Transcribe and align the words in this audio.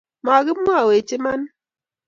Makimwaiwech 0.25 1.09
imanit 1.15 1.51